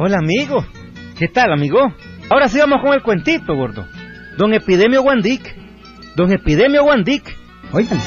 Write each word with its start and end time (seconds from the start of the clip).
Hola, 0.00 0.18
amigo. 0.18 0.64
¿Qué 1.18 1.28
tal, 1.28 1.52
amigo? 1.52 1.92
Ahora 2.30 2.48
sí 2.48 2.58
vamos 2.58 2.80
con 2.82 2.94
el 2.94 3.02
cuentito, 3.02 3.54
gordo. 3.54 3.86
Don 4.36 4.52
Epidemio 4.52 5.02
Wandic. 5.02 5.54
Don 6.16 6.32
Epidemio 6.32 6.82
Wandic. 6.84 7.37
Oigan. 7.72 8.00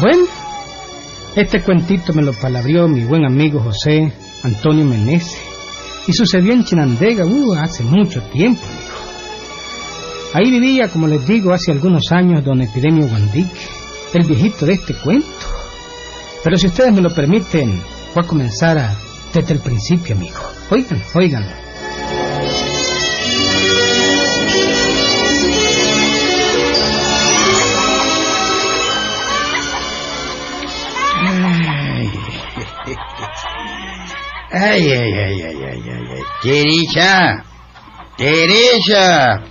Bueno, 0.00 0.24
este 1.36 1.62
cuentito 1.62 2.12
me 2.12 2.22
lo 2.22 2.32
palabrió 2.32 2.88
mi 2.88 3.04
buen 3.04 3.24
amigo 3.24 3.60
José 3.60 4.12
Antonio 4.42 4.84
Meneses 4.84 5.38
y 6.06 6.12
sucedió 6.12 6.52
en 6.52 6.64
Chinandega 6.64 7.24
uh, 7.24 7.54
hace 7.54 7.84
mucho 7.84 8.20
tiempo, 8.24 8.60
amigo. 8.60 8.94
Ahí 10.34 10.50
vivía, 10.50 10.88
como 10.88 11.06
les 11.06 11.24
digo, 11.26 11.52
hace 11.52 11.70
algunos 11.70 12.10
años 12.10 12.44
don 12.44 12.60
Epidemio 12.60 13.06
Wandic, 13.06 13.46
el 14.18 14.24
viejito 14.24 14.66
de 14.66 14.74
este 14.74 14.94
cuento. 14.94 15.28
Pero 16.42 16.56
si 16.56 16.66
ustedes 16.66 16.92
me 16.92 17.00
lo 17.00 17.12
permiten, 17.12 17.82
voy 18.14 18.24
a 18.24 18.26
comenzar 18.26 18.78
a, 18.78 18.94
desde 19.32 19.54
el 19.54 19.60
principio, 19.60 20.14
amigo. 20.14 20.40
Oigan, 20.70 21.02
oigan. 21.14 21.44
Ay, 34.50 34.92
ay, 34.92 34.92
ay, 34.92 35.42
ay, 35.42 35.42
ay, 35.42 35.62
ay, 35.62 36.04
ay. 36.12 36.22
Teresa. 36.42 37.44
Teresa. 38.16 39.42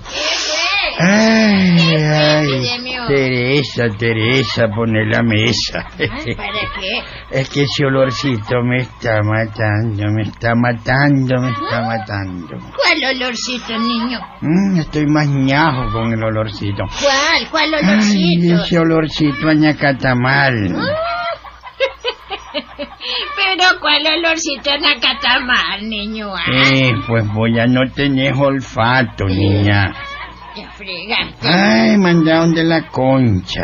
Ay, 1.00 1.96
ay. 1.96 2.48
Teresa, 3.08 3.84
Teresa, 3.98 4.68
pone 4.74 5.06
la 5.06 5.22
mesa. 5.24 5.86
¿Para 5.98 6.60
qué? 6.80 7.04
Es 7.32 7.50
que 7.50 7.64
ese 7.64 7.86
olorcito 7.86 8.62
me 8.64 8.78
está 8.78 9.22
matando, 9.24 10.04
me 10.16 10.22
está 10.24 10.54
matando, 10.56 11.42
me 11.42 11.52
está 11.52 11.82
matando. 11.82 12.48
¿Cuál 12.60 13.16
olorcito, 13.16 13.78
niño? 13.78 14.20
Mm, 14.42 14.80
estoy 14.80 15.06
más 15.08 15.28
ñajo 15.28 15.92
con 15.92 16.14
el 16.14 16.24
olorcito. 16.24 16.84
¿Cuál? 17.02 17.50
¿Cuál 17.52 17.74
Ay, 17.76 17.84
olorcito? 17.84 18.64
ese 18.64 18.80
olorcito 18.80 19.50
a 19.50 19.54
ñacatamal. 19.54 20.54
Pero 23.36 23.80
¿cuál 23.82 24.02
olorcito 24.20 24.70
en 24.72 24.82
la 24.82 24.96
catamal, 25.00 25.88
niño? 25.90 26.34
Ah, 26.36 26.42
Eh, 26.74 26.92
pues 27.08 27.28
voy 27.34 27.60
a 27.60 27.66
no 27.68 27.82
tener 27.94 28.34
olfato, 28.36 29.26
niña. 29.26 29.92
Fregaste. 30.78 31.48
Ay, 31.48 31.98
mandaron 31.98 32.54
de 32.54 32.64
la 32.64 32.88
concha. 32.88 33.62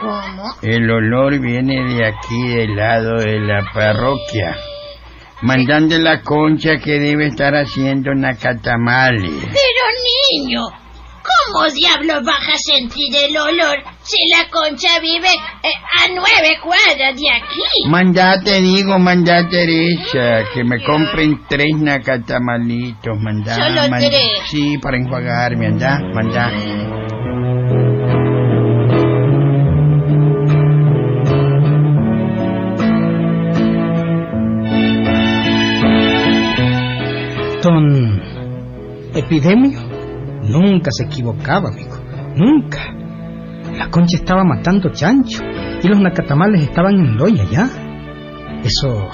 ¿Cómo? 0.00 0.54
El 0.62 0.90
olor 0.90 1.38
viene 1.40 1.84
de 1.94 2.06
aquí, 2.06 2.48
del 2.48 2.76
lado 2.76 3.16
de 3.18 3.40
la 3.40 3.64
parroquia. 3.72 4.56
Mandan 5.42 5.88
de 5.88 5.98
la 5.98 6.22
concha 6.22 6.78
que 6.78 6.98
debe 6.98 7.26
estar 7.26 7.54
haciendo 7.54 8.14
nacatamales. 8.14 9.32
Pero 9.40 10.42
niño, 10.42 10.62
¿cómo 11.24 11.64
diablos 11.72 12.22
vas 12.24 12.48
a 12.52 12.58
sentir 12.58 13.14
el 13.16 13.36
olor 13.36 13.76
si 14.02 14.18
la 14.30 14.48
concha 14.50 15.00
vive 15.00 15.28
eh, 15.62 15.68
a 16.02 16.08
nueve 16.08 16.58
cuadras 16.62 17.16
de 17.16 17.30
aquí? 17.30 17.88
Mandate, 17.88 18.60
digo, 18.60 18.98
mandá 18.98 19.48
Teresa, 19.48 20.44
que 20.52 20.64
me 20.64 20.82
compren 20.84 21.40
tres 21.48 21.76
nacatamalitos, 21.78 23.18
mandá. 23.18 23.54
¿Solo 23.54 23.88
mandá. 23.88 24.10
tres? 24.10 24.50
Sí, 24.50 24.78
para 24.78 24.98
enjuagarme, 24.98 25.66
andá, 25.66 25.98
mandá. 26.12 26.50
Don 37.62 38.22
Epidemio 39.14 39.93
nunca 40.48 40.90
se 40.90 41.04
equivocaba, 41.04 41.68
amigo. 41.70 41.96
Nunca. 42.36 42.80
La 43.76 43.90
concha 43.90 44.16
estaba 44.16 44.44
matando 44.44 44.90
chancho 44.90 45.42
y 45.82 45.88
los 45.88 46.00
nacatamales 46.00 46.62
estaban 46.62 46.94
en 46.94 47.16
loya 47.16 47.44
ya. 47.50 47.68
Eso, 48.62 49.08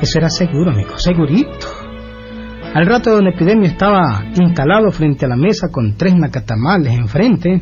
eso 0.00 0.18
era 0.18 0.28
seguro, 0.28 0.70
amigo, 0.70 0.98
segurito. 0.98 1.66
Al 2.74 2.86
rato 2.86 3.10
don 3.10 3.26
Epidemio 3.26 3.68
estaba 3.68 4.22
instalado 4.38 4.90
frente 4.90 5.24
a 5.24 5.28
la 5.28 5.36
mesa 5.36 5.68
con 5.70 5.96
tres 5.96 6.14
nacatamales 6.16 6.92
enfrente. 6.94 7.60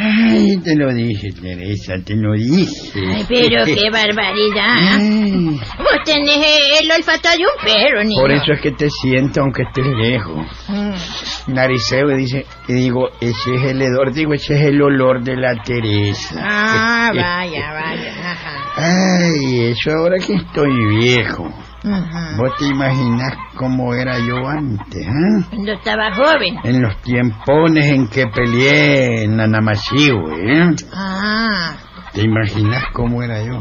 Ay, 0.00 0.56
te 0.58 0.76
lo 0.76 0.94
dije, 0.94 1.32
Teresa, 1.32 1.94
te 2.04 2.14
lo 2.14 2.34
dije. 2.34 2.70
Ay, 2.94 3.24
pero 3.28 3.64
qué 3.64 3.90
barbaridad. 3.92 4.96
Ay, 4.96 5.60
Vos 5.76 6.04
tenés 6.04 6.38
el 6.80 6.90
olfato 6.92 7.28
de 7.30 7.38
un 7.38 7.64
perro, 7.64 8.04
niño. 8.04 8.20
Por 8.20 8.30
eso 8.30 8.52
es 8.52 8.60
que 8.60 8.70
te 8.70 8.88
siento 8.90 9.40
aunque 9.40 9.62
estés 9.62 9.86
lejos. 9.86 10.46
Mm. 10.68 11.52
Nariceo 11.52 12.08
dice, 12.16 12.46
y 12.68 12.74
digo, 12.74 13.08
ese 13.20 13.54
es 13.56 13.62
el 13.64 13.82
hedor, 13.82 14.12
digo, 14.12 14.34
ese 14.34 14.54
es 14.54 14.66
el 14.66 14.80
olor 14.80 15.22
de 15.24 15.36
la 15.36 15.60
Teresa. 15.62 16.40
Ah, 16.44 17.10
vaya, 17.14 17.72
vaya. 17.72 18.32
Ajá. 18.32 18.58
Ay, 18.76 19.70
eso 19.72 19.90
ahora 19.90 20.18
que 20.24 20.34
estoy 20.34 20.70
viejo. 21.00 21.52
Ajá. 21.94 22.36
¿Vos 22.36 22.50
te 22.58 22.66
imaginas 22.66 23.32
cómo 23.56 23.94
era 23.94 24.18
yo 24.18 24.46
antes, 24.48 25.06
ah? 25.06 25.46
Cuando 25.50 25.72
estaba 25.72 26.14
joven. 26.14 26.58
En 26.64 26.82
los 26.82 26.96
tiempones 27.02 27.86
en 27.86 28.08
que 28.08 28.26
peleé 28.28 29.24
en 29.24 29.40
Anamachihue, 29.40 30.52
¿eh? 30.52 30.74
Ah, 30.94 31.76
¿Te 32.12 32.22
imaginas 32.22 32.84
cómo 32.92 33.22
era 33.22 33.40
yo? 33.42 33.52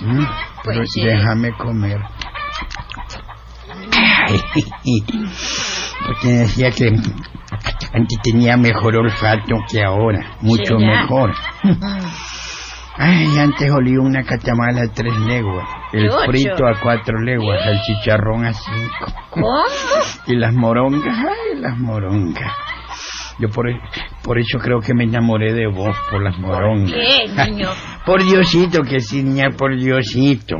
bueno. 0.00 0.20
¿Mm? 0.22 0.26
Pero 0.64 0.78
Pues 0.80 0.90
sí. 0.92 1.04
déjame 1.04 1.52
comer. 1.56 1.98
Ay, 4.26 4.40
porque 6.06 6.28
decía 6.28 6.70
que 6.70 6.86
antes 6.88 8.18
tenía 8.22 8.56
mejor 8.56 8.96
olfato 8.96 9.56
que 9.70 9.82
ahora, 9.82 10.36
mucho 10.40 10.78
¿Será? 10.78 11.02
mejor. 11.02 11.34
Mm. 11.62 11.82
Ay, 12.96 13.38
antes 13.38 13.70
olía 13.70 14.00
una 14.00 14.22
catamala 14.22 14.82
a 14.82 14.92
tres 14.92 15.14
leguas, 15.26 15.66
el 15.94 16.10
Ocho. 16.10 16.26
frito 16.26 16.66
a 16.66 16.80
cuatro 16.80 17.20
leguas, 17.20 17.60
el 17.66 17.80
chicharrón 17.82 18.44
a 18.44 18.52
cinco. 18.52 19.12
¿Cómo? 19.30 19.46
Y 20.26 20.36
las 20.36 20.52
morongas, 20.54 21.16
ay, 21.16 21.60
las 21.60 21.78
morongas. 21.78 22.52
Yo 23.38 23.48
por, 23.48 23.66
por 24.22 24.38
eso 24.38 24.58
creo 24.58 24.80
que 24.80 24.94
me 24.94 25.04
enamoré 25.04 25.52
de 25.52 25.66
vos, 25.66 25.96
por 26.10 26.22
las 26.22 26.38
morongas. 26.38 26.92
¿Qué, 26.92 27.50
niño? 27.50 27.68
Por 28.06 28.22
Diosito, 28.22 28.82
que 28.82 29.00
sí, 29.00 29.22
niña, 29.22 29.48
por 29.56 29.74
Diosito. 29.74 30.56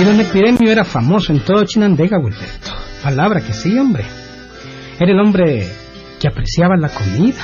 Y 0.00 0.04
don 0.04 0.18
Epidemio 0.20 0.72
era 0.72 0.84
famoso 0.84 1.32
en 1.32 1.40
todo 1.44 1.64
Chinandega, 1.64 2.18
Wilberto. 2.18 2.72
Palabra 3.02 3.40
que 3.40 3.52
sí, 3.52 3.78
hombre. 3.78 4.04
Era 4.98 5.12
el 5.12 5.20
hombre 5.20 5.68
que 6.20 6.28
apreciaba 6.28 6.76
la 6.76 6.90
comida. 6.90 7.42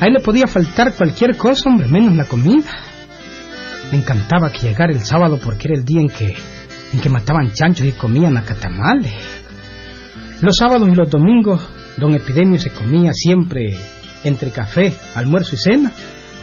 A 0.00 0.06
él 0.06 0.14
le 0.14 0.20
podía 0.20 0.46
faltar 0.46 0.92
cualquier 0.94 1.36
cosa, 1.36 1.70
hombre, 1.70 1.86
menos 1.86 2.14
la 2.16 2.24
comida. 2.24 2.70
Me 3.92 3.98
encantaba 3.98 4.50
que 4.50 4.66
llegara 4.66 4.92
el 4.92 5.00
sábado 5.00 5.38
porque 5.42 5.68
era 5.68 5.78
el 5.78 5.84
día 5.84 6.00
en 6.00 6.08
que, 6.08 6.36
en 6.92 7.00
que 7.00 7.08
mataban 7.08 7.52
chanchos 7.52 7.86
y 7.86 7.92
comían 7.92 8.36
acatamales. 8.36 9.14
Los 10.40 10.56
sábados 10.56 10.88
y 10.88 10.94
los 10.94 11.08
domingos, 11.08 11.62
don 11.96 12.14
Epidemio 12.14 12.58
se 12.58 12.70
comía 12.70 13.12
siempre 13.12 13.78
entre 14.24 14.50
café, 14.50 14.92
almuerzo 15.14 15.54
y 15.54 15.58
cena, 15.58 15.92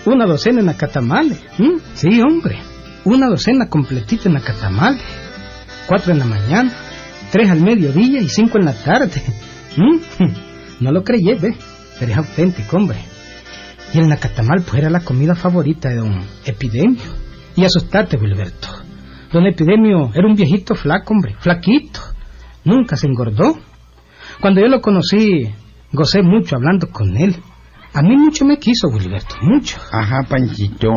una 0.06 0.26
docena 0.26 0.62
en 0.62 0.70
acatamales. 0.70 1.40
¿m? 1.60 1.80
Sí, 1.94 2.22
hombre, 2.22 2.60
una 3.04 3.28
docena 3.28 3.68
completita 3.68 4.30
en 4.30 4.38
acatamales. 4.38 5.04
Cuatro 5.88 6.12
en 6.12 6.20
la 6.20 6.26
mañana, 6.26 6.72
tres 7.32 7.50
al 7.50 7.62
mediodía 7.62 8.22
y 8.22 8.30
cinco 8.30 8.60
en 8.60 8.66
la 8.66 8.74
tarde. 8.74 9.22
¿m? 9.78 10.47
No 10.80 10.92
lo 10.92 11.04
creyé, 11.04 11.36
ve, 11.36 11.56
pero 12.00 12.12
es 12.12 12.18
auténtico, 12.18 12.78
hombre. 12.78 13.00
Y 13.94 14.00
el 14.00 14.10
nacatamal 14.10 14.64
pues 14.64 14.76
era 14.76 14.90
la 14.90 15.02
comida 15.02 15.36
favorita 15.36 15.90
de 15.90 15.96
don 15.96 16.22
Epidemio. 16.46 17.02
Y 17.56 17.66
asustate, 17.66 18.18
Wilberto. 18.18 18.68
Don 19.32 19.46
Epidemio 19.46 20.12
era 20.14 20.28
un 20.28 20.36
viejito 20.36 20.76
flaco, 20.76 21.14
hombre, 21.14 21.36
flaquito. 21.40 22.00
Nunca 22.64 22.96
se 22.96 23.08
engordó. 23.08 23.58
Cuando 24.40 24.62
yo 24.62 24.68
lo 24.68 24.82
conocí, 24.82 25.50
gocé 25.92 26.22
mucho 26.22 26.56
hablando 26.56 26.90
con 26.92 27.18
él. 27.18 27.36
A 27.94 28.02
mí 28.02 28.16
mucho 28.16 28.46
me 28.46 28.58
quiso, 28.60 28.90
Wilberto, 28.90 29.36
mucho. 29.42 29.78
Ajá, 29.92 30.24
Panchito. 30.30 30.90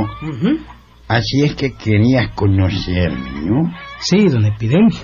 Así 1.08 1.42
es 1.42 1.54
que 1.54 1.72
querías 1.72 2.34
conocerme, 2.34 3.40
¿no? 3.46 3.72
Sí, 4.00 4.28
don 4.28 4.44
Epidemio. 4.44 4.98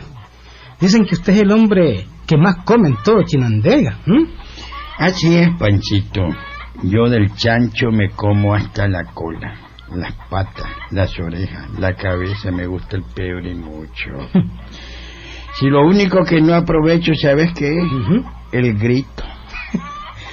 Dicen 0.81 1.05
que 1.06 1.14
usted 1.14 1.32
es 1.32 1.40
el 1.40 1.50
hombre 1.50 2.06
que 2.26 2.37
más 2.37 2.56
come 2.64 2.88
en 2.88 2.96
todo 3.02 3.23
Chinandega. 3.25 3.99
¿m? 4.06 4.26
Así 4.98 5.37
es, 5.37 5.50
Panchito. 5.58 6.22
Yo 6.82 7.08
del 7.08 7.32
chancho 7.34 7.90
me 7.90 8.10
como 8.10 8.54
hasta 8.54 8.88
la 8.88 9.04
cola, 9.14 9.54
las 9.94 10.12
patas, 10.28 10.70
las 10.90 11.19
orejas, 11.19 11.70
la 11.78 11.94
cabeza, 11.94 12.50
me 12.50 12.66
gusta 12.66 12.96
el 12.96 13.04
pebre 13.14 13.54
mucho. 13.54 14.10
Si 15.58 15.70
lo 15.70 15.87
único 15.87 16.22
que 16.22 16.43
no 16.43 16.52
aprovecho, 16.54 17.14
¿sabes 17.14 17.50
qué 17.56 17.78
es? 17.78 17.84
El 18.52 18.76
grito. 18.76 19.25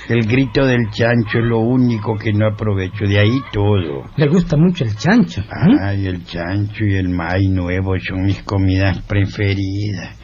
El 0.10 0.28
grito 0.28 0.66
del 0.66 0.90
chancho 0.92 1.40
es 1.40 1.46
lo 1.46 1.60
único 1.60 2.18
que 2.18 2.34
no 2.34 2.48
aprovecho. 2.48 3.06
De 3.06 3.20
ahí 3.20 3.40
todo. 3.54 4.04
Le 4.18 4.28
gusta 4.28 4.58
mucho 4.58 4.84
el 4.84 4.94
chancho. 4.98 5.40
¿m? 5.40 5.78
Ay, 5.82 6.08
el 6.08 6.26
chancho 6.26 6.84
y 6.84 6.96
el 6.96 7.08
maíz 7.08 7.50
nuevo 7.50 7.98
son 8.00 8.24
mis 8.24 8.44
comidas 8.44 9.00
preferidas. 9.04 10.20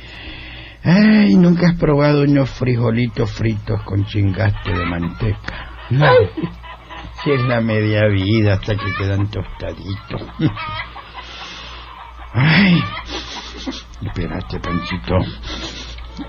Ay, 0.84 1.36
nunca 1.36 1.68
has 1.70 1.76
probado 1.76 2.24
unos 2.24 2.50
frijolitos 2.50 3.32
fritos 3.32 3.82
con 3.84 4.06
chingaste 4.06 4.72
de 4.72 4.86
manteca. 4.86 5.70
No. 5.90 6.08
Si 7.24 7.32
es 7.32 7.42
la 7.48 7.60
media 7.62 8.08
vida 8.08 8.54
hasta 8.54 8.76
que 8.76 8.94
quedan 8.98 9.28
tostaditos. 9.30 10.22
Ay, 12.34 12.82
espérate, 14.06 14.60
Panchito. 14.60 15.16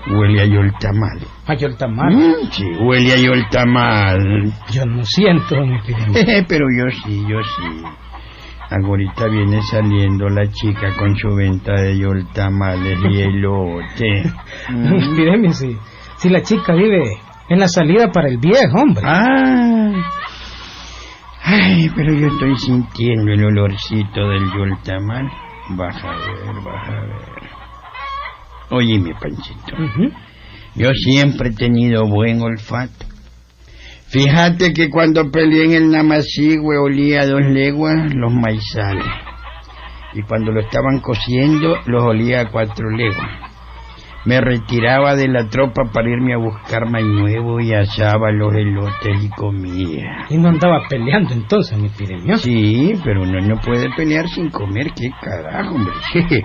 Huele 0.07 0.41
a 0.41 0.45
yo 0.45 0.61
el 0.61 0.73
tamal. 0.79 1.19
Ay, 1.47 1.57
el 1.61 1.77
tamal. 1.77 2.13
Mm, 2.15 2.51
Sí, 2.51 2.63
huele 2.79 3.13
a 3.13 3.17
yo 3.17 3.33
el 3.33 3.47
tamal. 3.49 4.53
Yo 4.71 4.85
no 4.85 5.03
siento, 5.05 5.55
don 5.55 5.73
Epidemio. 5.75 6.13
Pero 6.47 6.65
yo 6.77 6.85
sí, 7.03 7.23
yo 7.27 7.37
sí. 7.43 7.83
Ahorita 8.71 9.27
viene 9.27 9.61
saliendo 9.63 10.29
la 10.29 10.49
chica 10.49 10.95
con 10.97 11.13
su 11.17 11.35
venta 11.35 11.73
de 11.73 11.97
yol 11.97 12.25
tamales 12.33 12.97
y 13.11 13.21
elote. 13.21 14.23
Epidemio, 14.69 15.51
si, 15.53 15.77
si 16.15 16.29
la 16.29 16.41
chica 16.41 16.73
vive 16.73 17.17
en 17.49 17.59
la 17.59 17.67
salida 17.67 18.09
para 18.13 18.29
el 18.29 18.37
viejo, 18.37 18.81
hombre. 18.81 19.03
Ah. 19.05 19.91
Ay, 21.43 21.89
pero 21.93 22.13
yo 22.13 22.27
estoy 22.27 22.55
sintiendo 22.59 23.33
el 23.33 23.43
olorcito 23.43 24.29
del 24.29 24.45
yol 24.53 24.77
tamal. 24.83 25.29
Vas 25.71 26.01
a 26.01 26.11
ver, 26.11 26.55
vas 26.63 26.89
a 26.89 27.01
ver. 27.01 27.51
Oye, 28.69 28.99
mi 28.99 29.13
panchito. 29.13 29.75
Yo 30.75 30.91
siempre 30.93 31.49
he 31.49 31.53
tenido 31.53 32.07
buen 32.07 32.41
olfato. 32.41 33.10
Fíjate 34.11 34.73
que 34.73 34.89
cuando 34.89 35.31
peleé 35.31 35.63
en 35.63 35.71
el 35.71 35.89
Namasigüe 35.89 36.77
olía 36.77 37.21
a 37.21 37.27
dos 37.27 37.45
leguas 37.45 38.13
los 38.13 38.33
maizales. 38.33 39.05
Y 40.13 40.21
cuando 40.23 40.51
lo 40.51 40.59
estaban 40.59 40.99
cociendo 40.99 41.77
los 41.85 42.03
olía 42.03 42.41
a 42.41 42.51
cuatro 42.51 42.89
leguas. 42.89 43.51
Me 44.25 44.41
retiraba 44.41 45.15
de 45.15 45.29
la 45.29 45.47
tropa 45.47 45.85
para 45.93 46.09
irme 46.09 46.33
a 46.33 46.37
buscar 46.37 46.89
maíz 46.89 47.07
nuevo 47.07 47.61
y 47.61 47.73
asaba 47.73 48.31
los 48.31 48.53
elotes 48.53 49.23
y 49.23 49.29
comía. 49.29 50.25
Y 50.29 50.37
no 50.37 50.49
andaba 50.49 50.83
peleando 50.89 51.33
entonces, 51.33 51.77
mi 51.77 51.87
Epidemio. 51.87 52.37
Sí, 52.37 52.93
pero 53.05 53.23
uno 53.23 53.39
no 53.39 53.61
puede 53.61 53.89
pelear 53.95 54.27
sin 54.27 54.49
comer. 54.49 54.91
¿Qué 54.93 55.09
carajo, 55.21 55.75
hombre? 55.75 55.93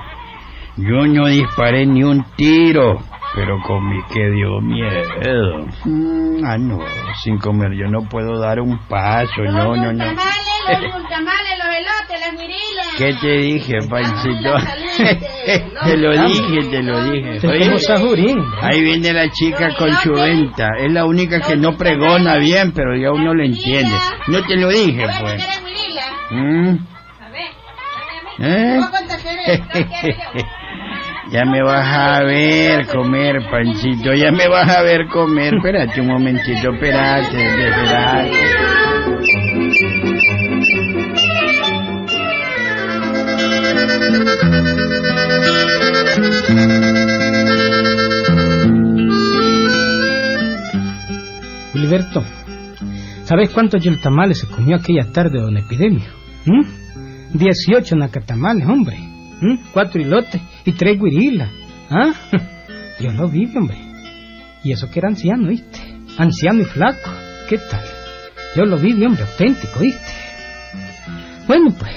Yo 0.77 1.07
no 1.07 1.27
disparé 1.27 1.85
ni 1.85 2.05
un 2.05 2.25
tiro, 2.37 2.99
pero 3.37 3.61
comí 3.63 4.03
que 4.13 4.31
dio 4.31 4.61
miedo. 4.61 5.67
Mm, 5.85 6.43
ah, 6.45 6.57
no, 6.59 6.79
sin 7.23 7.39
comer 7.39 7.73
yo 7.75 7.87
no 7.89 8.09
puedo 8.09 8.41
dar 8.41 8.59
un 8.61 8.79
paso. 8.89 9.43
No, 9.45 9.77
no, 9.77 9.93
no. 9.93 9.99
tamales, 9.99 10.83
los 10.83 11.09
tamales, 11.11 11.59
los 11.63 11.77
elotes, 11.77 12.21
las 12.21 12.33
mirilas. 12.33 12.87
¿Qué 12.99 13.13
te 13.21 13.29
dije, 13.37 13.79
Panchito? 13.89 14.53
Los 14.57 14.65
calientes, 14.65 15.75
te 15.85 15.97
lo 15.99 16.13
los- 16.15 16.33
dije, 16.33 16.71
te 16.71 16.83
lo 16.83 17.05
dije. 17.13 17.47
Oye, 17.47 17.65
como 17.67 17.79
Sajurín. 17.79 18.43
ahí 18.63 18.81
viene 18.83 19.13
la 19.13 19.29
chica 19.31 19.75
con 19.79 19.93
su 19.97 20.13
venta. 20.15 20.69
Es 20.79 20.91
la 20.91 21.05
única 21.05 21.41
que 21.41 21.57
no 21.57 21.77
pregona 21.77 22.37
bien, 22.39 22.73
pero 22.73 22.97
ya 22.97 23.13
uno 23.13 23.35
lo 23.35 23.45
entiende. 23.45 23.95
No 24.29 24.43
te 24.47 24.57
lo 24.57 24.69
dije, 24.71 25.07
pues. 25.21 25.47
Mm. 26.31 26.77
A 27.21 27.27
a. 27.27 28.47
¿Eh? 28.49 28.81
Ya 31.31 31.45
me 31.45 31.61
vas 31.61 31.87
a 31.93 32.23
ver 32.23 32.87
comer, 32.87 33.51
Panchito, 33.51 34.15
ya 34.15 34.31
me 34.31 34.47
vas 34.47 34.69
a 34.77 34.83
ver 34.83 35.09
comer. 35.09 35.55
Espérate 35.55 36.01
un 36.01 36.07
momentito, 36.07 36.73
espérate, 36.73 37.47
espérate. 37.47 38.31
Gilberto, 51.73 52.25
¿sabes 53.25 53.51
cuántos 53.51 53.83
yoltamales 53.83 54.39
se 54.39 54.47
comió 54.47 54.77
aquella 54.77 55.11
tarde 55.11 55.41
don 55.41 55.57
Epidemio? 55.57 56.07
¿Mm? 56.45 57.37
18 57.37 57.97
nacatamales, 57.97 58.67
hombre. 58.69 58.97
¿Mm? 59.41 59.57
Cuatro 59.73 60.01
hilotes 60.01 60.41
y 60.67 60.73
tres 60.73 60.99
guirilas. 61.01 61.51
¿Ah? 61.91 62.13
Yo 63.01 63.13
lo 63.13 63.29
vi, 63.29 63.47
hombre. 63.57 63.79
Y 64.63 64.73
eso 64.73 64.91
que 64.91 64.99
era 64.99 65.09
anciano, 65.09 65.49
¿viste? 65.49 65.79
Anciano 66.19 66.63
y 66.63 66.65
flaco. 66.65 67.11
¿Qué 67.49 67.59
tal? 67.59 67.85
Yo 68.57 68.65
lo 68.65 68.77
vi, 68.77 68.93
hombre, 69.05 69.23
auténtico, 69.23 69.81
¿viste? 69.81 70.13
Bueno, 71.47 71.73
pues, 71.79 71.93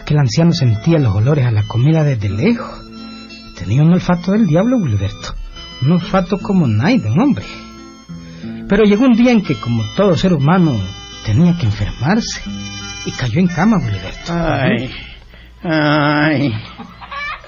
aquel 0.00 0.18
anciano 0.18 0.52
sentía 0.52 0.98
los 0.98 1.14
olores 1.14 1.46
a 1.46 1.52
la 1.52 1.62
comida 1.62 2.02
desde 2.02 2.28
lejos. 2.28 2.90
Tenía 3.56 3.82
un 3.82 3.92
olfato 3.92 4.32
del 4.32 4.46
diablo, 4.46 4.78
Gilberto. 4.84 5.34
Un 5.82 5.92
olfato 5.92 6.38
como 6.38 6.66
Naiden, 6.66 7.20
hombre. 7.20 7.44
Pero 8.68 8.84
llegó 8.84 9.04
un 9.04 9.12
día 9.12 9.32
en 9.32 9.42
que, 9.42 9.54
como 9.54 9.84
todo 9.96 10.16
ser 10.16 10.32
humano, 10.32 10.72
tenía 11.24 11.56
que 11.56 11.66
enfermarse. 11.66 12.40
Y 13.06 13.12
cayó 13.12 13.38
en 13.38 13.46
cama, 13.46 13.76
Gilberto. 13.80 14.32
Ay, 14.32 14.90
ay, 15.62 16.52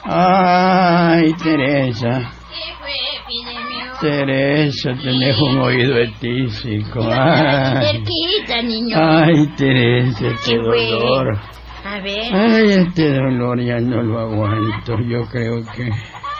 ay, 0.04 1.32
Teresa. 1.42 2.32
Teresa, 4.00 4.94
tenés 5.00 5.40
un 5.40 5.58
oído 5.60 5.96
etísico. 5.96 7.06
Ay, 7.08 7.86
Cerquita, 7.92 8.62
niño. 8.62 8.96
ay, 8.98 9.46
Teresa, 9.56 10.26
este 10.26 10.50
¿Qué 10.54 10.58
fue? 10.60 10.86
dolor. 10.90 11.38
A 11.84 12.00
ver, 12.00 12.34
Ay, 12.34 12.70
este 12.84 13.12
dolor 13.14 13.60
ya 13.60 13.78
no 13.78 14.02
lo 14.02 14.18
aguanto. 14.20 14.98
Yo 15.08 15.24
creo 15.30 15.62
que, 15.76 15.90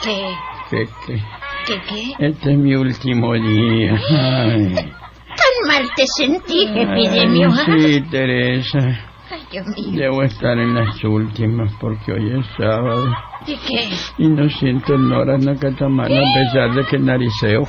¿qué? 0.03 0.35
que, 0.71 0.87
que 1.07 1.23
¿Qué 1.67 1.81
qué? 1.89 2.27
este 2.27 2.53
es 2.53 2.59
mi 2.59 2.75
último 2.75 3.33
día. 3.35 3.93
Ay. 4.11 4.75
Tan 4.75 5.69
mal 5.69 5.89
te 5.95 6.05
sentí, 6.17 6.65
epidemio. 6.75 7.51
Sí, 7.65 8.01
Teresa. 8.11 9.12
Ay, 9.53 9.59
Dios 9.61 9.67
mío. 9.77 10.01
Debo 10.01 10.23
estar 10.23 10.59
en 10.59 10.75
las 10.75 11.03
últimas 11.05 11.73
porque 11.81 12.13
hoy 12.13 12.39
es 12.41 12.47
sábado 12.57 13.05
¿De 13.47 13.55
qué? 13.67 13.89
y 14.19 14.29
no 14.29 14.49
siento 14.49 14.97
Nora 14.97 15.37
Nacatamana 15.39 16.15
a 16.17 16.35
pesar 16.35 16.75
de 16.75 16.85
que 16.91 16.99
nariceo. 16.99 17.63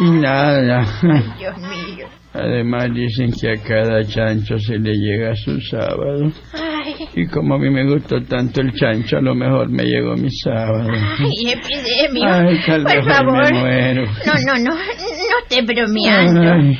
Y 0.00 0.10
nada. 0.10 0.84
Dios 1.38 1.56
mío. 1.58 2.06
Además 2.34 2.88
dicen 2.94 3.30
que 3.38 3.50
a 3.52 3.62
cada 3.62 4.02
chancho 4.06 4.58
se 4.58 4.78
le 4.78 4.94
llega 4.94 5.36
su 5.36 5.60
sábado. 5.60 6.32
Ay, 6.54 6.94
Y 7.14 7.26
como 7.26 7.56
a 7.56 7.58
mí 7.58 7.68
me 7.68 7.84
gustó 7.84 8.22
tanto 8.22 8.62
el 8.62 8.72
chancho, 8.72 9.18
a 9.18 9.20
lo 9.20 9.34
mejor 9.34 9.68
me 9.68 9.84
llegó 9.84 10.14
mi 10.16 10.30
sábado. 10.30 10.88
ay, 10.90 11.52
epidemio. 11.52 12.26
Ay, 12.32 12.58
tal 12.66 12.82
Por 12.84 13.04
favor. 13.04 13.52
me 13.52 13.60
muero. 13.60 14.04
No, 14.26 14.32
no, 14.46 14.54
no. 14.64 14.74
No 14.74 15.38
esté 15.42 15.62
bromeando. 15.62 16.40
Ay, 16.40 16.78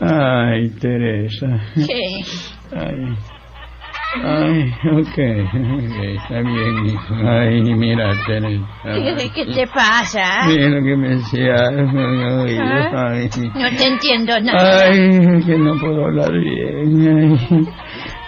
ay, 0.00 0.70
Teresa. 0.80 1.46
¿Qué? 1.74 2.24
Ay, 2.70 3.16
ay, 4.24 4.74
ok, 4.92 5.18
ok, 5.54 5.98
está 6.16 6.40
bien, 6.40 6.86
hijo. 6.86 7.14
Ay, 7.26 7.62
mira, 7.74 8.12
Teresa. 8.26 8.64
¿Qué, 9.16 9.30
qué 9.34 9.46
te 9.54 9.66
pasa? 9.68 10.46
Mira 10.46 10.68
lo 10.68 10.82
que 10.84 10.96
me 10.96 11.08
decía, 11.16 11.54
¿Ah? 11.56 13.10
ay, 13.10 13.30
No 13.54 13.68
te 13.76 13.86
entiendo 13.86 14.40
nada. 14.40 14.82
ay, 14.84 15.42
que 15.44 15.58
no 15.58 15.74
puedo 15.78 16.04
hablar 16.06 16.32
bien. 16.32 17.68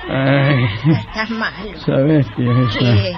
Ay, 0.09 0.65
ay, 0.89 0.93
Estás 0.93 1.31
malo. 1.31 1.79
¿sabes, 1.87 2.27
Teresa? 2.37 2.79
¿Qué? 2.79 3.13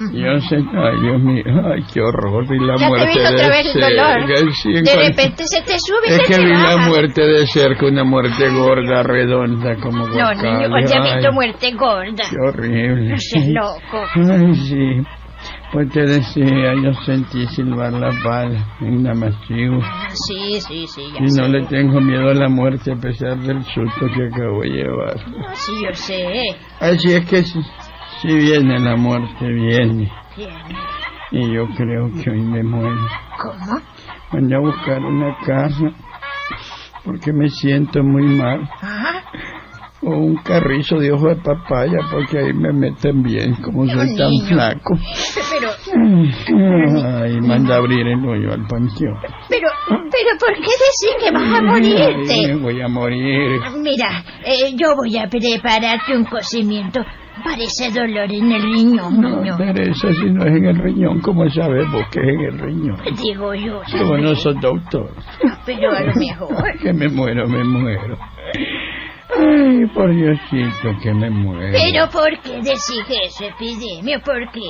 Yo 0.00 0.40
sé, 0.48 0.56
ay, 0.56 1.00
Dios 1.00 1.20
mío, 1.22 1.44
ay, 1.72 1.82
qué 1.92 2.00
horror, 2.00 2.48
vi 2.48 2.58
la 2.58 2.74
Ya 2.76 2.78
te 2.80 2.88
muerte 2.88 3.20
de 3.20 3.26
otra 3.28 3.48
vez 3.48 3.66
el 3.66 4.52
sí, 4.54 4.72
De 4.72 4.82
cuanto- 4.82 5.08
repente 5.08 5.44
se 5.46 5.62
te 5.62 5.78
sube 5.78 6.08
y 6.08 6.10
Es 6.10 6.16
se 6.16 6.22
que 6.24 6.34
te 6.34 6.44
vi 6.44 6.50
la 6.52 6.74
baja. 6.76 6.88
muerte 6.88 7.22
de 7.22 7.46
cerca, 7.46 7.86
una 7.86 8.04
muerte 8.04 8.48
gorda, 8.50 9.02
redonda, 9.04 9.76
como 9.76 10.08
No, 10.08 10.34
niño, 10.34 10.86
ya 10.86 10.96
he 10.96 11.14
visto 11.14 11.32
muerte 11.32 11.72
gorda. 11.72 12.24
Qué 12.30 12.36
horrible. 12.40 13.10
No 13.10 13.18
seas 13.18 13.48
loco. 13.48 14.04
Ay, 14.14 14.54
sí. 14.54 15.02
Pues 15.72 15.90
te 15.90 16.02
decía, 16.02 16.74
yo 16.84 16.92
sentí 17.06 17.46
silbar 17.46 17.92
las 17.94 18.14
balas 18.22 18.62
en 18.80 19.02
Namasigo. 19.02 19.80
Sí, 20.28 20.60
sí, 20.60 20.86
sí, 20.86 21.02
ya 21.18 21.24
Y 21.24 21.28
sé. 21.28 21.40
no 21.40 21.48
le 21.48 21.64
tengo 21.66 21.98
miedo 22.00 22.28
a 22.28 22.34
la 22.34 22.48
muerte 22.48 22.92
a 22.92 22.96
pesar 22.96 23.38
del 23.38 23.62
susto 23.64 24.06
que 24.14 24.26
acabo 24.26 24.60
de 24.60 24.68
llevar. 24.68 25.16
Sí, 25.54 25.72
yo 25.82 25.94
sé. 25.94 26.26
Así 26.78 27.12
es 27.14 27.24
que 27.26 27.42
si, 27.42 27.58
si 28.22 28.34
viene 28.34 28.78
la 28.78 28.96
muerte, 28.96 29.46
viene. 29.46 30.10
Y 31.32 31.52
yo 31.54 31.66
creo 31.76 32.10
que 32.22 32.30
hoy 32.30 32.40
me 32.40 32.62
muero. 32.62 33.06
¿Cómo? 33.42 33.80
Mandé 34.32 34.54
a 34.56 34.60
buscar 34.60 35.00
una 35.00 35.36
casa 35.44 35.90
porque 37.04 37.32
me 37.32 37.48
siento 37.48 38.02
muy 38.02 38.24
mal. 38.36 38.60
Ah, 38.82 39.22
O 40.04 40.10
un 40.10 40.36
carrizo 40.42 40.96
de 40.98 41.12
ojo 41.12 41.28
de 41.28 41.36
papaya 41.36 41.98
porque 42.10 42.38
ahí 42.38 42.52
me 42.52 42.72
meten 42.72 43.22
bien 43.22 43.54
como 43.62 43.86
soy 43.86 44.16
tan 44.16 44.32
flaco. 44.48 44.94
pero, 45.50 45.70
Ay, 47.22 47.40
manda 47.40 47.74
a 47.74 47.78
abrir 47.78 48.06
el 48.06 48.24
hoyo 48.26 48.52
al 48.52 48.66
panteón. 48.66 49.16
pero, 49.48 49.68
pero, 49.86 50.38
¿por 50.40 50.54
qué 50.54 50.72
decís 50.72 51.16
que 51.20 51.30
vas 51.30 51.42
a 51.42 51.56
Ay, 51.56 51.62
me 51.62 51.70
morirte? 51.70 52.54
voy 52.56 52.80
a 52.80 52.88
morir. 52.88 53.60
Mira, 53.80 54.24
eh, 54.44 54.74
yo 54.76 54.94
voy 54.96 55.16
a 55.18 55.28
prepararte 55.28 56.16
un 56.16 56.24
cocimiento 56.24 57.00
para 57.44 57.62
ese 57.62 57.90
dolor 57.90 58.30
en 58.30 58.52
el 58.52 58.62
riñón, 58.62 59.20
No, 59.20 59.40
niño. 59.40 59.56
Teresa, 59.56 60.12
si 60.12 60.30
no 60.30 60.44
es 60.44 60.52
en 60.56 60.66
el 60.66 60.76
riñón, 60.78 61.20
¿cómo 61.20 61.48
sabes 61.50 61.90
vos 61.90 62.04
que 62.10 62.20
es 62.20 62.28
en 62.28 62.40
el 62.40 62.58
riñón? 62.58 62.96
Digo 63.22 63.54
yo, 63.54 63.80
Como 63.98 64.18
no 64.18 64.34
sos 64.34 64.54
doctor. 64.60 65.10
pero 65.66 65.90
a 65.92 66.00
lo 66.02 66.14
mejor. 66.14 66.78
Que 66.82 66.92
me 66.92 67.08
muero, 67.08 67.48
me 67.48 67.64
muero. 67.64 68.16
Ay, 69.34 69.86
por 69.94 70.14
Diosito, 70.14 70.90
que 71.02 71.12
me 71.14 71.30
muero. 71.30 71.72
Pero 71.72 72.08
¿por 72.10 72.30
qué 72.42 72.56
decís 72.56 73.04
eso, 73.24 73.44
epidemia? 73.46 74.18
¿Por 74.20 74.50
qué? 74.52 74.60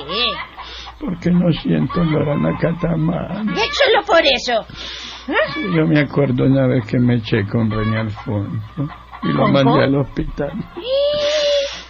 Porque 0.99 1.31
no 1.31 1.51
siento 1.61 1.99
olor 1.99 2.29
a 2.29 2.37
nacatamal. 2.37 3.49
Es 3.49 3.69
solo 3.77 4.05
por 4.07 4.21
eso. 4.23 4.65
¿Ah? 5.27 5.59
Yo 5.75 5.85
me 5.85 5.99
acuerdo 5.99 6.45
una 6.45 6.67
vez 6.67 6.85
que 6.85 6.97
me 6.97 7.15
eché 7.15 7.45
con 7.45 7.69
René 7.69 7.97
Alfonso 7.99 8.89
y 9.23 9.33
lo 9.33 9.47
mandé 9.49 9.83
al 9.83 9.95
hospital. 9.95 10.51
Con 10.51 10.73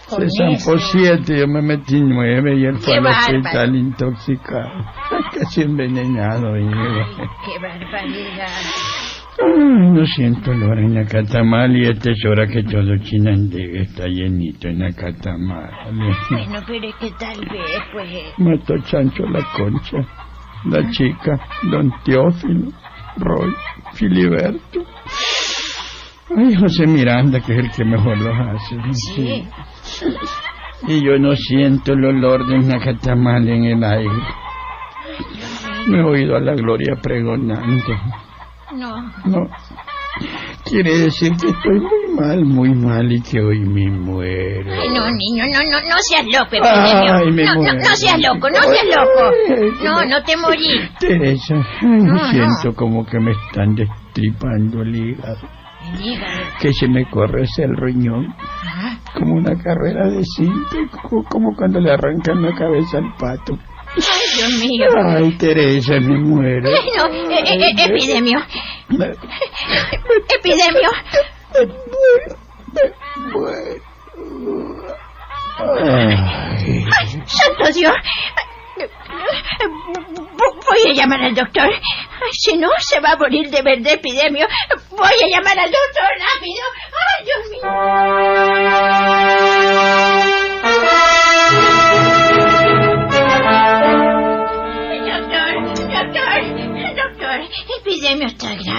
Se 0.08 0.28
zampó 0.38 0.78
siete, 0.78 1.40
yo 1.40 1.48
me 1.48 1.62
metí 1.62 2.02
nueve 2.02 2.56
y 2.58 2.66
él 2.66 2.78
fue 2.78 2.94
¡Qué 2.94 3.00
al 3.00 3.08
hospital 3.08 3.76
intoxicado. 3.76 4.86
Casi 5.34 5.62
envenenado. 5.62 6.58
Y... 6.58 6.68
Qué 6.68 7.60
barbaridad. 7.60 8.48
Ay, 9.40 9.92
no 9.92 10.06
siento 10.06 10.52
olor 10.52 10.78
en 10.78 10.94
Nacatamal 10.94 11.76
y 11.76 11.88
esta 11.88 12.12
es 12.12 12.24
hora 12.26 12.46
que 12.46 12.64
todo 12.64 12.96
Chinandega 12.98 13.82
está 13.82 14.06
llenito 14.06 14.68
en 14.68 14.80
Nacatamal. 14.80 15.72
Bueno, 16.30 16.60
pero 16.68 16.88
es 16.88 16.96
que 16.96 17.12
tal 17.18 17.40
vez, 17.40 17.82
pues... 17.92 18.10
Mató 18.38 18.78
Chancho 18.84 19.24
la 19.24 19.44
concha, 19.58 19.98
la 20.66 20.90
chica, 20.92 21.40
don 21.72 21.92
Teófilo, 22.04 22.72
Roy, 23.18 23.54
Filiberto. 23.94 24.86
Ay, 26.36 26.56
José 26.56 26.86
Miranda, 26.86 27.40
que 27.40 27.54
es 27.54 27.60
el 27.60 27.72
que 27.72 27.86
mejor 27.86 28.18
los 28.20 28.34
hace. 28.34 28.76
Sí. 29.16 29.48
Y 30.88 31.04
yo 31.06 31.18
no 31.18 31.36
siento 31.36 31.94
el 31.94 32.04
olor 32.06 32.46
de 32.48 32.60
Nacatamal 32.60 33.48
en 33.48 33.64
el 33.66 33.84
aire. 33.84 34.10
No 35.88 35.98
he 35.98 36.04
oído 36.04 36.36
a 36.36 36.40
la 36.40 36.54
gloria 36.56 36.96
pregonando. 37.02 37.94
No. 38.76 38.96
No. 39.26 39.48
Quiere 40.66 40.98
decir 40.98 41.32
que 41.42 41.48
estoy 41.50 41.80
muy 41.80 42.16
mal, 42.16 42.46
muy 42.46 42.74
mal 42.74 43.12
y 43.12 43.22
que 43.22 43.40
hoy 43.42 43.60
me 43.60 43.90
muero. 43.90 44.72
Ay, 44.72 44.90
no, 44.90 45.06
niño, 45.12 45.44
no, 45.52 45.60
no, 45.72 45.90
no 45.90 45.96
seas 46.02 46.26
loco. 46.26 46.58
Ay, 46.64 47.32
me 47.32 47.44
no, 47.46 47.56
no, 47.56 47.62
muero. 47.62 47.80
no 47.80 47.96
seas 47.96 48.20
loco, 48.22 48.50
no 48.50 48.62
seas 48.62 48.86
loco. 48.96 49.32
No, 49.84 50.06
no 50.06 50.24
te 50.24 50.38
morí. 50.38 50.90
Teresa, 51.00 51.56
ay, 51.82 51.88
No, 51.88 52.18
siento 52.30 52.66
no. 52.66 52.74
como 52.76 53.06
que 53.06 53.20
me 53.20 53.32
están 53.32 53.76
destripando 53.76 54.82
el 54.84 54.96
hígado. 54.96 55.38
El 55.96 56.06
hígado. 56.06 56.42
Que 56.62 56.74
se 56.74 56.88
me 56.88 57.10
corre 57.10 57.44
el 57.58 57.76
riñón. 57.76 58.34
Como 59.16 59.36
una 59.36 59.56
carrera 59.62 60.10
de 60.10 60.24
cinta, 60.24 60.78
co- 61.08 61.24
como 61.30 61.56
cuando 61.56 61.80
le 61.80 61.92
arrancan 61.92 62.42
la 62.42 62.54
cabeza 62.56 62.98
al 62.98 63.14
pato. 63.18 63.58
Ay, 63.96 64.38
Dios 64.38 64.52
mío. 64.60 64.88
Ay, 65.06 65.38
Teresa, 65.38 65.94
me 66.00 66.18
muero. 66.20 66.68
Ay, 66.70 66.90
no, 66.98 67.06
eh, 67.06 67.44
eh, 67.46 67.58
eh, 67.60 67.86
epidemia. 67.86 68.48
Me, 68.90 69.06
Epidemia. 70.36 70.90
me 71.54 71.66
muero, 71.92 72.36
me 72.74 72.84
muero. 73.34 73.84
Ay. 75.80 76.86
Ay, 76.98 77.08
santo 77.26 77.72
Dios. 77.74 77.94
Vo- 80.36 80.60
Voy 80.70 80.90
a 80.90 80.94
llamar 80.94 81.22
al 81.22 81.36
doctor. 81.36 81.70
Si 82.32 82.58
no, 82.58 82.70
se 82.80 83.00
va 83.00 83.12
a 83.12 83.18
morir 83.18 83.50
de 83.52 83.62
verdad, 83.62 83.94
epidemia. 83.94 84.48
Voy 84.90 85.08
a 85.24 85.28
llamar 85.38 85.60
al 85.60 85.70
doctor 85.70 86.10
rápido. 86.20 86.64
Ay, 86.90 87.26
Dios 87.26 87.52
mío. 87.52 87.62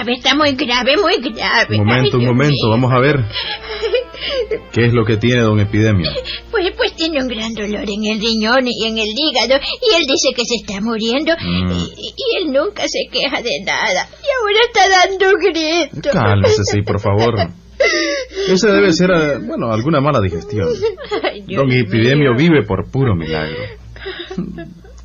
Grave, 0.05 0.17
está 0.17 0.35
muy 0.35 0.51
grave, 0.53 0.95
muy 0.97 1.17
grave. 1.17 1.77
Un 1.79 1.85
momento, 1.85 2.17
Ay, 2.17 2.23
un 2.23 2.25
momento, 2.25 2.53
mío. 2.67 2.69
vamos 2.69 2.91
a 2.93 2.99
ver. 2.99 3.17
¿Qué 4.71 4.85
es 4.85 4.93
lo 4.93 5.05
que 5.05 5.17
tiene 5.17 5.41
don 5.41 5.59
Epidemio? 5.59 6.09
Pues, 6.51 6.71
pues 6.77 6.93
tiene 6.95 7.21
un 7.21 7.27
gran 7.27 7.53
dolor 7.53 7.83
en 7.87 8.03
el 8.05 8.19
riñón 8.19 8.65
y 8.67 8.85
en 8.87 8.97
el 8.97 9.07
hígado 9.07 9.59
y 9.81 9.95
él 9.95 10.05
dice 10.07 10.29
que 10.35 10.45
se 10.45 10.55
está 10.55 10.81
muriendo 10.81 11.33
Mm. 11.35 11.71
y, 11.97 12.13
y 12.15 12.37
él 12.37 12.51
nunca 12.53 12.83
se 12.87 12.99
queja 13.11 13.41
de 13.41 13.59
nada 13.65 14.07
y 14.21 14.27
ahora 14.39 14.59
está 14.67 14.89
dando 14.89 15.37
gritos. 15.37 16.11
Cálmese, 16.13 16.63
sí, 16.71 16.81
por 16.81 16.99
favor. 16.99 17.35
Esa 18.47 18.71
debe 18.71 18.93
ser, 18.93 19.11
eh, 19.11 19.37
bueno, 19.45 19.71
alguna 19.71 19.99
mala 20.01 20.19
digestión. 20.21 20.69
Ay, 21.23 21.41
Don 21.55 21.67
mío. 21.67 21.83
Epidemio 21.85 22.35
vive 22.35 22.63
por 22.63 22.89
puro 22.89 23.15
milagro. 23.15 23.57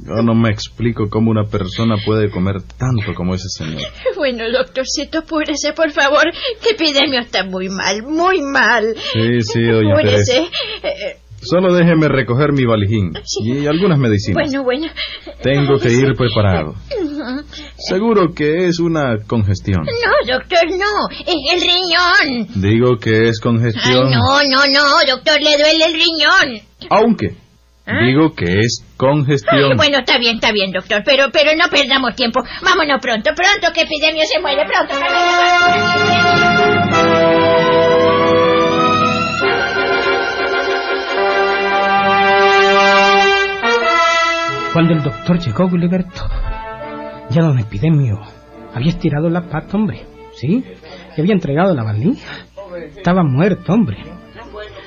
Yo 0.07 0.23
no 0.23 0.35
me 0.35 0.51
explico 0.51 1.09
cómo 1.11 1.31
una 1.31 1.45
persona 1.45 1.97
puede 2.05 2.31
comer 2.31 2.63
tanto 2.79 3.15
como 3.15 3.35
ese 3.35 3.49
señor. 3.49 3.83
Bueno, 4.17 4.45
doctorcito, 4.53 5.19
apúrese, 5.19 5.73
por 5.73 5.91
favor, 5.93 6.25
que 6.63 6.71
Epidemio 6.71 7.21
está 7.21 7.43
muy 7.45 7.69
mal, 7.71 8.03
muy 8.03 8.43
mal. 8.43 8.95
Sí, 9.15 9.41
sí, 9.41 9.63
doña. 9.63 9.95
Eh, 10.01 11.17
Solo 11.43 11.73
déjeme 11.73 12.07
recoger 12.09 12.53
mi 12.53 12.67
valijín 12.67 13.13
y 13.43 13.67
algunas 13.67 13.99
medicinas. 13.99 14.35
bueno, 14.45 14.63
bueno. 14.63 14.93
Tengo 15.43 15.79
que 15.79 15.91
ir 15.91 16.13
preparado. 16.15 16.75
Seguro 17.79 18.35
que 18.35 18.67
es 18.67 18.79
una 18.79 19.17
congestión. 19.27 19.81
No, 19.85 20.33
doctor, 20.35 20.69
no, 20.69 21.09
es 21.27 21.37
el 21.55 21.61
riñón. 21.63 22.61
Digo 22.61 22.99
que 22.99 23.29
es 23.29 23.39
Ay, 23.39 23.43
congestión. 23.43 24.11
no, 24.11 24.43
no, 24.45 24.67
no, 24.67 24.83
doctor, 25.15 25.41
le 25.41 25.57
duele 25.57 25.85
el 25.87 25.95
riñón. 25.95 26.61
Aunque 26.91 27.37
¿Ah? 27.91 28.05
digo 28.07 28.35
que 28.35 28.61
es 28.61 28.83
Ay, 28.83 28.95
congestión. 28.97 29.77
bueno, 29.77 29.99
está 29.99 30.19
bien, 30.19 30.37
está 30.37 30.53
bien, 30.53 30.71
doctor, 30.73 31.03
pero, 31.05 31.31
pero 31.33 31.51
no 31.57 31.69
perdamos 31.71 32.15
tiempo. 32.15 32.41
Vámonos 32.63 33.01
pronto, 33.01 33.31
pronto, 33.35 33.73
que 33.75 33.83
epidemia 33.83 34.25
se 34.27 34.41
muere, 34.41 34.65
pronto. 34.67 34.95
Cuando 44.73 44.95
el 44.95 45.03
doctor 45.03 45.39
llegó, 45.41 45.69
Gilberto, 45.69 46.23
ya 47.31 47.43
don 47.43 47.59
Epidemio 47.59 48.21
había 48.73 48.91
estirado 48.91 49.29
la 49.29 49.43
pata, 49.43 49.77
hombre, 49.77 50.03
¿sí? 50.35 50.65
Le 51.17 51.23
había 51.23 51.35
entregado 51.35 51.75
la 51.75 51.83
valija. 51.83 52.47
Estaba 52.97 53.25
muerto, 53.25 53.73
hombre. 53.73 53.99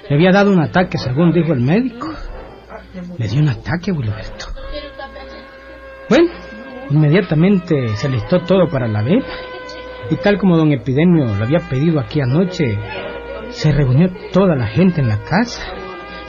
Le 0.09 0.15
había 0.15 0.31
dado 0.31 0.51
un 0.51 0.61
ataque, 0.61 0.97
según 0.97 1.33
dijo 1.33 1.51
el 1.51 1.59
médico. 1.59 2.12
Le 3.17 3.27
dio 3.27 3.41
un 3.41 3.49
ataque 3.49 3.89
a 3.89 3.95
Gilberto. 3.95 4.45
Bueno, 6.09 6.29
inmediatamente 6.91 7.87
se 7.95 8.07
listó 8.07 8.41
todo 8.41 8.67
para 8.69 8.87
la 8.87 9.01
vela. 9.01 9.25
Y 10.11 10.15
tal 10.17 10.37
como 10.37 10.57
don 10.57 10.71
Epidemio 10.71 11.25
lo 11.25 11.43
había 11.43 11.59
pedido 11.59 11.99
aquí 11.99 12.21
anoche, 12.21 12.77
se 13.49 13.71
reunió 13.71 14.09
toda 14.31 14.55
la 14.55 14.67
gente 14.67 15.01
en 15.01 15.07
la 15.07 15.17
casa. 15.23 15.63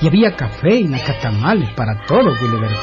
Y 0.00 0.09
había 0.09 0.35
café 0.37 0.75
y 0.76 0.85
nacatamales 0.85 1.71
para 1.75 2.06
todos, 2.06 2.38
Gilberto. 2.38 2.80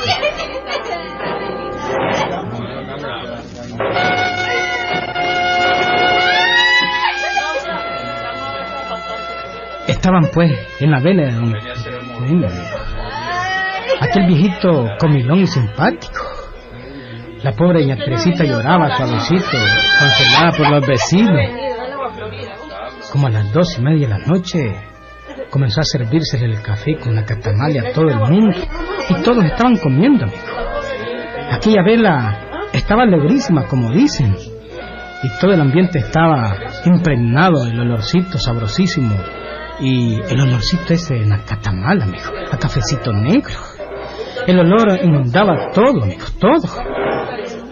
Estaban 9.87 10.29
pues 10.31 10.51
en 10.79 10.91
la 10.91 10.99
vela 10.99 11.23
de 11.23 11.33
don 11.33 11.55
Epidemio. 11.55 13.00
Aquel 14.01 14.25
viejito 14.25 14.87
comilón 14.99 15.41
y 15.41 15.47
simpático. 15.47 16.25
La 17.43 17.51
pobre 17.51 17.81
doña 17.81 17.97
Teresita 17.97 18.43
lloraba 18.43 18.97
suavecito, 18.97 19.57
consolada 19.99 20.51
por 20.57 20.69
los 20.71 20.87
vecinos. 20.87 21.39
Como 23.11 23.27
a 23.27 23.29
las 23.29 23.53
dos 23.53 23.77
y 23.77 23.81
media 23.83 24.07
de 24.07 24.13
la 24.19 24.25
noche, 24.25 24.75
comenzó 25.51 25.81
a 25.81 25.83
servirse 25.83 26.43
el 26.43 26.61
café 26.63 26.97
con 26.97 27.13
la 27.13 27.25
catamale 27.25 27.79
a 27.79 27.93
todo 27.93 28.09
el 28.09 28.17
mundo. 28.17 28.57
Y 29.07 29.21
todos 29.21 29.45
estaban 29.45 29.77
comiendo. 29.77 30.25
Aquella 31.51 31.83
vela 31.83 32.69
estaba 32.73 33.03
alegrísima, 33.03 33.67
como 33.67 33.91
dicen, 33.91 34.35
y 35.23 35.29
todo 35.39 35.53
el 35.53 35.61
ambiente 35.61 35.99
estaba 35.99 36.57
impregnado 36.85 37.65
del 37.65 37.79
olorcito 37.79 38.39
sabrosísimo 38.39 39.15
y 39.79 40.19
el 40.21 40.41
olorcito 40.41 40.93
ese 40.93 41.15
de 41.15 41.25
nacatamal, 41.25 42.01
amigo, 42.01 42.31
a 42.51 42.57
cafecito 42.57 43.13
negro. 43.13 43.70
El 44.47 44.59
olor 44.59 44.99
inundaba 45.03 45.69
todo, 45.73 46.01
todo. 46.39 46.61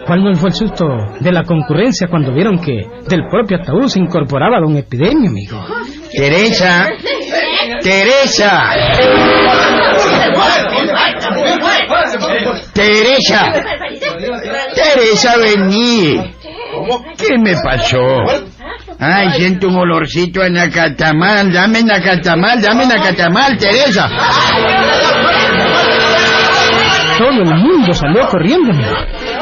¿Cuál 0.06 0.24
no 0.24 0.34
fue 0.34 0.50
el 0.50 0.54
susto 0.54 0.86
de 1.20 1.32
la 1.32 1.44
concurrencia 1.44 2.08
cuando 2.08 2.32
vieron 2.32 2.58
que 2.58 2.82
del 3.08 3.28
propio 3.30 3.58
ataúd 3.58 3.86
se 3.86 4.00
incorporaba 4.00 4.58
don 4.60 4.76
Epidemio, 4.76 5.30
amigo? 5.30 5.64
Teresa, 6.12 6.88
Teresa, 7.82 8.70
Teresa, 12.72 13.52
Teresa, 14.74 15.36
vení. 15.38 16.34
¿Qué 17.16 17.38
me 17.38 17.54
pasó? 17.62 18.00
Ay, 18.98 19.30
siento 19.36 19.68
un 19.68 19.76
olorcito 19.76 20.42
a 20.42 20.48
nacatamal. 20.48 21.52
Dame 21.52 21.82
nacatamal, 21.82 22.60
dame 22.60 22.86
nacatamal, 22.86 23.56
Teresa. 23.56 24.08
Todo 27.20 27.42
el 27.42 27.54
mundo 27.54 27.92
salió 27.92 28.26
corriendo, 28.28 28.72
amigo. 28.72 28.96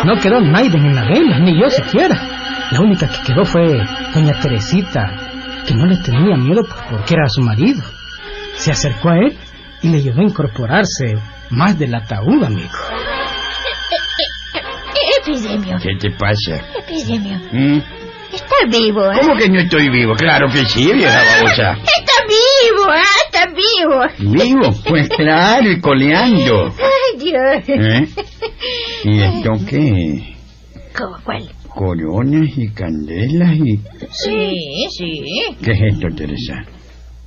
No 0.05 0.17
quedó 0.21 0.41
nadie 0.41 0.69
en 0.75 0.97
la 0.97 1.05
vela, 1.05 1.39
ni 1.39 1.61
yo 1.61 1.71
siquiera. 1.71 2.21
La 2.73 2.81
única 2.81 3.07
que 3.07 3.23
quedó 3.25 3.45
fue 3.45 3.63
doña 4.13 4.41
Teresita, 4.41 5.05
que 5.65 5.75
no 5.75 5.87
le 5.87 5.97
tenía 5.99 6.37
miedo 6.37 6.63
pues, 6.65 6.81
porque 6.91 7.15
era 7.15 7.29
su 7.29 7.41
marido. 7.41 7.81
Se 8.57 8.73
acercó 8.73 9.11
a 9.11 9.19
él 9.19 9.39
y 9.81 9.91
le 9.91 9.99
ayudó 9.99 10.23
a 10.23 10.25
incorporarse 10.25 11.15
más 11.51 11.79
del 11.79 11.95
ataúd, 11.95 12.43
amigo. 12.43 12.75
Epidemio. 15.21 15.77
¿Qué 15.81 15.95
te 16.01 16.11
pasa? 16.11 16.61
Epidemio. 16.81 17.39
¿Mm? 17.53 17.81
Está 18.33 18.57
vivo, 18.77 19.13
¿eh? 19.13 19.19
¿Cómo 19.21 19.37
que 19.37 19.49
no 19.49 19.61
estoy 19.61 19.89
vivo? 19.89 20.15
Claro 20.15 20.49
que 20.49 20.67
sí, 20.67 20.93
vieja 20.93 21.17
babosa. 21.17 21.79
Está 21.79 22.13
vivo, 22.27 22.93
¿eh? 22.93 23.03
Está 23.25 23.47
vivo. 23.55 24.33
¿Vivo? 24.33 24.75
Pues 24.85 25.09
claro, 25.11 25.71
y 25.71 25.81
coleando. 25.81 26.75
Dios. 27.33 27.69
¿Eh? 27.69 28.09
¿Y 29.05 29.21
esto 29.23 29.51
qué? 29.69 30.35
¿Cómo, 30.97 31.17
¿Cuál? 31.25 31.49
Coronas 31.69 32.49
y 32.57 32.69
candelas 32.71 33.57
y... 33.57 33.77
Sí, 34.11 34.87
sí. 34.91 35.23
¿Qué 35.63 35.73
es 35.73 35.95
esto, 35.95 36.09
Teresa? 36.17 36.55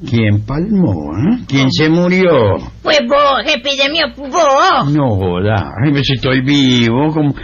¿Quién 0.10 0.42
palmó, 0.46 0.94
eh? 1.16 1.44
¿Quién 1.48 1.72
se 1.72 1.88
murió? 1.88 2.58
Pues 2.82 3.00
vos, 3.08 3.44
epidemio, 3.46 4.08
vos. 4.18 4.92
No 4.92 5.10
joda. 5.16 5.72
Ay, 5.84 5.92
pues 5.92 6.10
estoy 6.10 6.42
vivo. 6.42 7.12
¿Cómo, 7.14 7.36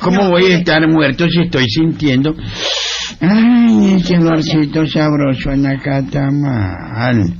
cómo 0.00 0.30
voy 0.30 0.52
a 0.52 0.58
estar 0.58 0.88
muerto 0.88 1.28
si 1.28 1.42
estoy 1.42 1.68
sintiendo... 1.68 2.34
Ay, 3.20 3.94
ese 3.94 4.18
olorcito 4.18 4.86
sabroso 4.86 5.50
a 5.50 5.56
nacatamal. 5.56 7.34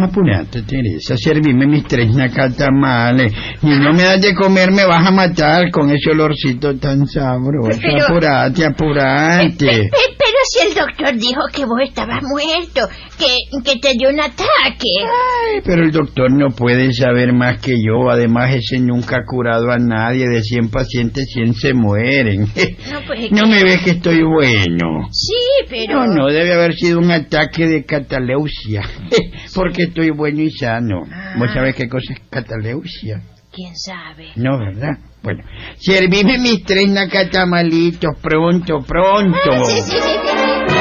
Apurate, 0.00 0.62
Teresa, 0.62 1.16
servime 1.16 1.66
mis 1.66 1.84
tres 1.84 2.14
nacatamales. 2.14 3.32
Si 3.60 3.66
no 3.66 3.92
me 3.92 4.04
das 4.04 4.20
de 4.20 4.32
comer, 4.34 4.70
me 4.70 4.84
vas 4.84 5.04
a 5.06 5.10
matar 5.10 5.70
con 5.72 5.90
ese 5.90 6.10
olorcito 6.10 6.76
tan 6.76 7.04
sabroso. 7.06 7.78
Pero- 7.82 8.04
Apurate, 8.04 8.64
apurate. 8.64 9.66
pe- 9.66 9.90
Pero 9.90 10.37
si 10.50 10.66
el 10.66 10.74
doctor 10.74 11.14
dijo 11.16 11.40
que 11.52 11.64
vos 11.64 11.80
estabas 11.82 12.22
muerto, 12.22 12.88
que, 13.18 13.36
que 13.64 13.78
te 13.78 13.92
dio 13.94 14.08
un 14.10 14.20
ataque. 14.20 14.88
Ay, 15.02 15.60
pero 15.64 15.82
el 15.84 15.92
doctor 15.92 16.30
no 16.32 16.48
puede 16.50 16.92
saber 16.92 17.32
más 17.32 17.58
que 17.60 17.74
yo. 17.84 18.10
Además, 18.10 18.54
ese 18.54 18.78
nunca 18.80 19.16
ha 19.18 19.24
curado 19.26 19.70
a 19.70 19.78
nadie. 19.78 20.26
De 20.28 20.42
100 20.42 20.70
pacientes, 20.70 21.30
100 21.32 21.54
se 21.54 21.74
mueren. 21.74 22.46
No, 22.90 23.00
pues 23.06 23.20
es 23.24 23.32
¿No 23.32 23.42
que- 23.44 23.50
me 23.50 23.64
ves 23.64 23.82
que 23.82 23.90
estoy 23.90 24.22
bueno? 24.22 25.08
Sí, 25.10 25.34
pero... 25.68 26.06
No, 26.06 26.14
no, 26.14 26.26
debe 26.28 26.54
haber 26.54 26.74
sido 26.74 26.98
un 26.98 27.10
ataque 27.10 27.66
de 27.66 27.84
cataleusia. 27.84 28.82
Porque 29.54 29.84
estoy 29.84 30.10
bueno 30.10 30.40
y 30.42 30.50
sano. 30.50 31.00
¿Vos 31.38 31.48
Ah. 31.50 31.54
sabés 31.54 31.74
qué 31.74 31.88
cosa 31.88 32.12
es 32.14 32.20
cataleusia? 32.30 33.20
¿Quién 33.58 33.74
sabe? 33.74 34.28
No, 34.36 34.56
¿verdad? 34.56 34.98
Bueno, 35.20 35.42
servime 35.78 36.38
mis 36.38 36.62
tres 36.62 36.88
nacatamalitos 36.92 38.16
pronto, 38.22 38.84
pronto. 38.86 39.50
Ah, 39.50 39.64
sí, 39.64 39.80
sí, 39.82 39.90
sí, 39.90 39.98
sí, 40.00 40.00
sí. 40.00 40.78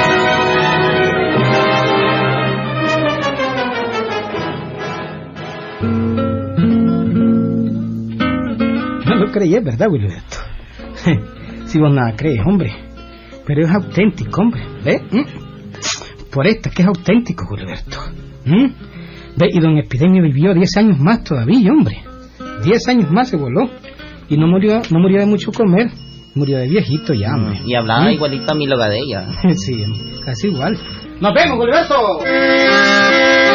No 9.08 9.16
lo 9.16 9.32
creí, 9.32 9.60
¿verdad, 9.60 9.88
Wilberto? 9.90 10.38
si 11.66 11.80
vos 11.80 11.92
nada 11.92 12.16
crees, 12.16 12.42
hombre. 12.46 12.72
Pero 13.44 13.66
es 13.66 13.72
auténtico, 13.72 14.42
hombre. 14.42 14.62
¿Ve? 14.86 15.02
¿Mm? 15.10 16.30
Por 16.32 16.46
esta 16.46 16.70
que 16.70 16.84
es 16.84 16.88
auténtico, 16.88 17.44
Wilberto. 17.50 17.98
¿Mm? 18.46 18.68
Ve, 19.36 19.48
y 19.52 19.60
don 19.60 19.80
Epidemio 19.80 20.22
vivió 20.22 20.54
10 20.54 20.78
años 20.78 21.00
más 21.00 21.24
todavía, 21.24 21.72
hombre. 21.72 22.07
10 22.68 22.88
años 22.90 23.12
más 23.12 23.30
se 23.30 23.38
voló. 23.38 23.70
Y 24.30 24.38
no 24.38 24.48
murió, 24.48 24.82
no 24.92 25.00
murió 25.00 25.20
de 25.20 25.26
mucho 25.26 25.52
comer. 25.52 25.88
Murió 26.36 26.58
de 26.58 26.68
viejito 26.68 27.14
ya, 27.14 27.34
hombre. 27.34 27.62
Y 27.66 27.76
hablaba 27.76 28.10
¿Mm? 28.10 28.12
igualito 28.12 28.52
a 28.52 28.56
mi 28.56 28.68
logadella. 28.68 29.28
sí, 29.56 29.84
casi 30.24 30.50
igual. 30.50 30.78
¡Nos 31.22 31.34
vemos, 31.34 31.58
Wilberto! 31.58 33.47